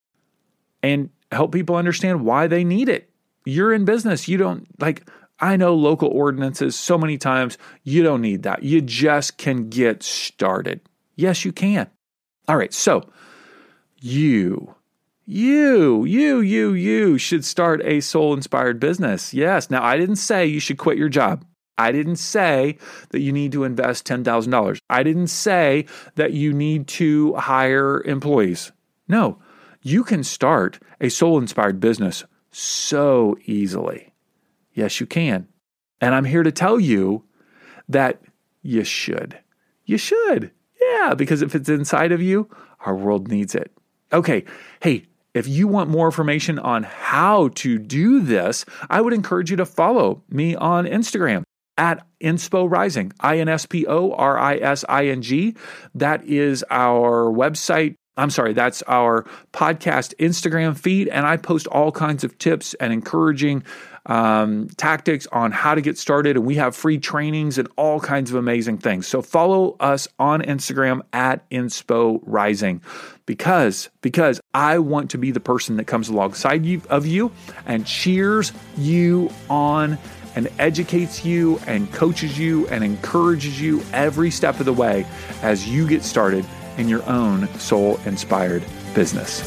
And 0.84 1.12
help 1.32 1.54
people 1.54 1.78
understand 1.78 2.26
why 2.26 2.48
they 2.48 2.66
need 2.66 2.90
it. 2.90 3.11
You're 3.46 3.74
in 3.74 3.86
business. 3.86 4.28
You 4.28 4.38
don't 4.38 4.68
like, 4.80 5.08
I 5.40 5.58
know 5.58 5.76
local 5.76 6.10
ordinances 6.10 6.78
so 6.78 6.98
many 6.98 7.18
times. 7.18 7.58
You 7.84 8.04
don't 8.04 8.22
need 8.22 8.44
that. 8.44 8.64
You 8.64 8.82
just 8.82 9.38
can 9.38 9.70
get 9.70 10.04
started. 10.04 10.82
Yes, 11.16 11.44
you 11.46 11.52
can. 11.52 11.90
All 12.48 12.58
right. 12.58 12.74
So 12.74 13.10
you, 14.00 14.76
you, 15.26 16.06
you, 16.06 16.42
you, 16.42 16.74
you 16.74 17.18
should 17.18 17.46
start 17.46 17.82
a 17.84 18.02
soul 18.02 18.34
inspired 18.34 18.80
business. 18.80 19.34
Yes. 19.34 19.70
Now, 19.70 19.84
I 19.84 19.98
didn't 19.98 20.18
say 20.18 20.46
you 20.46 20.60
should 20.60 20.78
quit 20.78 20.98
your 20.98 21.10
job. 21.10 21.46
I 21.78 21.92
didn't 21.92 22.18
say 22.18 22.78
that 23.10 23.22
you 23.22 23.32
need 23.32 23.52
to 23.54 23.64
invest 23.64 24.06
$10,000. 24.06 24.80
I 24.90 25.04
didn't 25.04 25.28
say 25.28 25.86
that 26.16 26.34
you 26.34 26.54
need 26.54 26.88
to 26.90 27.34
hire 27.36 28.04
employees. 28.04 28.72
No, 29.08 29.40
you 29.82 30.04
can 30.04 30.24
start 30.24 30.80
a 31.00 31.10
soul 31.10 31.40
inspired 31.40 31.80
business 31.80 32.24
so 32.52 33.38
easily. 33.46 34.14
Yes, 34.74 35.00
you 35.00 35.06
can. 35.06 35.48
And 36.00 36.16
I'm 36.16 36.26
here 36.26 36.44
to 36.44 36.52
tell 36.52 36.80
you 36.80 37.24
that 37.90 38.22
you 38.62 38.84
should. 38.84 39.38
You 39.86 39.98
should. 39.98 40.52
Yeah, 40.80 41.14
because 41.14 41.42
if 41.42 41.56
it's 41.56 41.70
inside 41.70 42.12
of 42.12 42.22
you, 42.22 42.50
our 42.82 42.96
world 42.96 43.28
needs 43.28 43.56
it. 43.56 43.72
Okay, 44.14 44.44
hey, 44.82 45.06
if 45.34 45.48
you 45.48 45.68
want 45.68 45.90
more 45.90 46.08
information 46.08 46.60
on 46.60 46.84
how 46.84 47.50
to 47.56 47.78
do 47.78 48.20
this, 48.20 48.66
I 48.90 49.02
would 49.02 49.14
encourage 49.14 49.50
you 49.50 49.58
to 49.58 49.66
follow 49.66 50.24
me 50.30 50.56
on 50.56 50.86
Instagram 50.86 51.44
at 51.78 52.06
Inspo 52.22 52.70
Rising, 52.70 53.14
I 53.20 53.40
N 53.40 53.48
S 53.48 53.66
P 53.66 53.86
O 53.88 54.12
R 54.12 54.38
I 54.38 54.58
S 54.58 54.84
I 54.90 55.08
N 55.08 55.22
G. 55.22 55.56
That 55.96 56.24
is 56.26 56.66
our 56.70 57.32
website. 57.32 57.96
I'm 58.22 58.30
sorry, 58.30 58.54
that's 58.54 58.84
our 58.84 59.26
podcast 59.52 60.14
Instagram 60.18 60.78
feed. 60.78 61.08
And 61.08 61.26
I 61.26 61.38
post 61.38 61.66
all 61.68 61.92
kinds 61.92 62.24
of 62.24 62.38
tips 62.38 62.76
and 62.76 62.94
encouraging 62.94 63.64
um, 64.06 64.68
tactics 64.78 65.26
on 65.32 65.52
how 65.52 65.74
to 65.74 65.82
get 65.82 65.98
started. 65.98 66.36
And 66.36 66.46
we 66.46 66.56
have 66.56 66.76
free 66.76 67.00
trainings 67.00 67.58
and 67.58 67.68
all 67.78 68.00
kinds 68.00 68.30
of 68.30 68.36
amazing 68.36 68.78
things. 68.78 69.08
So 69.08 69.24
follow 69.24 69.76
us 69.80 70.08
on 70.20 70.44
Instagram 70.44 71.02
at 71.14 71.50
Inspo 71.50 72.20
Rising 72.24 72.82
because 73.26 73.90
because 74.02 74.40
I 74.54 74.78
want 74.80 75.12
to 75.12 75.18
be 75.18 75.32
the 75.32 75.40
person 75.40 75.78
that 75.78 75.86
comes 75.86 76.10
alongside 76.10 76.64
you 76.64 76.82
of 76.90 77.08
you 77.08 77.32
and 77.66 77.88
cheers 77.88 78.54
you 78.78 79.32
on 79.50 79.98
and 80.36 80.48
educates 80.60 81.26
you 81.26 81.60
and 81.66 81.92
coaches 81.92 82.38
you 82.38 82.68
and 82.68 82.84
encourages 82.84 83.60
you 83.60 83.84
every 83.94 84.32
step 84.32 84.60
of 84.60 84.66
the 84.66 84.74
way 84.74 85.06
as 85.42 85.68
you 85.68 85.88
get 85.88 86.04
started 86.04 86.46
in 86.82 86.90
your 86.90 87.08
own 87.08 87.48
soul 87.60 87.98
inspired 88.06 88.66
business. 88.94 89.40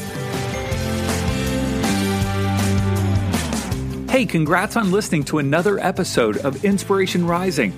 Hey, 4.09 4.25
congrats 4.25 4.77
on 4.77 4.91
listening 4.91 5.25
to 5.25 5.39
another 5.39 5.77
episode 5.77 6.37
of 6.37 6.63
Inspiration 6.63 7.27
Rising. 7.27 7.73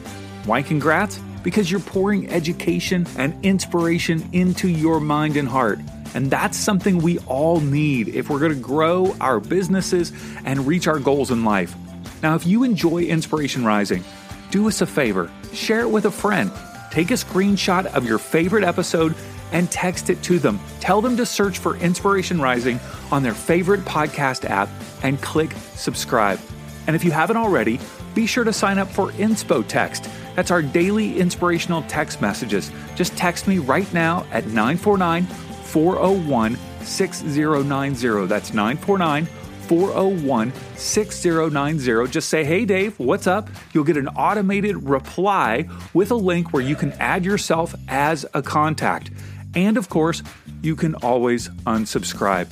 Why 0.45 0.61
congrats? 0.61 1.19
Because 1.43 1.71
you're 1.71 1.79
pouring 1.79 2.29
education 2.29 3.07
and 3.17 3.43
inspiration 3.43 4.29
into 4.31 4.69
your 4.69 4.99
mind 4.99 5.35
and 5.35 5.47
heart. 5.47 5.79
And 6.13 6.29
that's 6.29 6.55
something 6.55 6.99
we 6.99 7.17
all 7.19 7.59
need 7.59 8.09
if 8.09 8.29
we're 8.29 8.39
going 8.39 8.53
to 8.53 8.59
grow 8.59 9.15
our 9.19 9.39
businesses 9.39 10.13
and 10.45 10.67
reach 10.67 10.87
our 10.87 10.99
goals 10.99 11.31
in 11.31 11.43
life. 11.43 11.75
Now, 12.21 12.35
if 12.35 12.45
you 12.45 12.63
enjoy 12.63 13.03
Inspiration 13.03 13.65
Rising, 13.65 14.03
do 14.51 14.67
us 14.67 14.81
a 14.81 14.85
favor 14.85 15.29
share 15.53 15.81
it 15.81 15.89
with 15.89 16.05
a 16.05 16.11
friend. 16.11 16.51
Take 16.91 17.11
a 17.11 17.15
screenshot 17.15 17.85
of 17.87 18.05
your 18.05 18.19
favorite 18.19 18.63
episode 18.63 19.15
and 19.51 19.69
text 19.71 20.09
it 20.09 20.21
to 20.23 20.39
them. 20.39 20.59
Tell 20.79 21.01
them 21.01 21.17
to 21.17 21.25
search 21.25 21.59
for 21.59 21.77
Inspiration 21.77 22.41
Rising 22.41 22.79
on 23.11 23.23
their 23.23 23.33
favorite 23.33 23.81
podcast 23.81 24.49
app 24.49 24.69
and 25.03 25.21
click 25.21 25.51
subscribe. 25.75 26.39
And 26.87 26.95
if 26.95 27.03
you 27.03 27.11
haven't 27.11 27.37
already, 27.37 27.79
be 28.13 28.25
sure 28.25 28.43
to 28.43 28.53
sign 28.53 28.79
up 28.79 28.89
for 28.89 29.11
Inspo 29.13 29.65
Text. 29.67 30.09
That's 30.35 30.51
our 30.51 30.61
daily 30.61 31.19
inspirational 31.19 31.83
text 31.83 32.21
messages. 32.21 32.71
Just 32.95 33.15
text 33.17 33.47
me 33.47 33.57
right 33.57 33.91
now 33.93 34.25
at 34.31 34.45
949 34.47 35.25
401 35.25 36.57
6090. 36.81 38.27
That's 38.27 38.53
949 38.53 39.25
401 39.67 40.53
6090. 40.75 42.11
Just 42.11 42.29
say, 42.29 42.43
Hey 42.43 42.65
Dave, 42.65 42.97
what's 42.99 43.27
up? 43.27 43.49
You'll 43.73 43.83
get 43.83 43.97
an 43.97 44.07
automated 44.09 44.87
reply 44.87 45.67
with 45.93 46.11
a 46.11 46.15
link 46.15 46.53
where 46.53 46.63
you 46.63 46.75
can 46.75 46.93
add 46.93 47.25
yourself 47.25 47.75
as 47.87 48.25
a 48.33 48.41
contact. 48.41 49.11
And 49.57 49.75
of 49.75 49.89
course, 49.89 50.21
you 50.61 50.75
can 50.75 50.93
always 50.95 51.49
unsubscribe. 51.65 52.47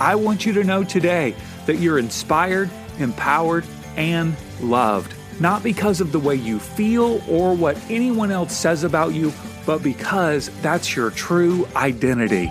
I 0.00 0.14
want 0.14 0.46
you 0.46 0.54
to 0.54 0.64
know 0.64 0.84
today 0.84 1.36
that 1.66 1.76
you're 1.76 1.98
inspired, 1.98 2.70
empowered, 2.98 3.66
and 3.96 4.34
loved. 4.62 5.14
Not 5.38 5.62
because 5.62 6.00
of 6.00 6.12
the 6.12 6.18
way 6.18 6.34
you 6.34 6.58
feel 6.58 7.20
or 7.28 7.54
what 7.54 7.76
anyone 7.90 8.30
else 8.30 8.56
says 8.56 8.84
about 8.84 9.12
you, 9.12 9.34
but 9.66 9.82
because 9.82 10.48
that's 10.62 10.96
your 10.96 11.10
true 11.10 11.68
identity. 11.76 12.50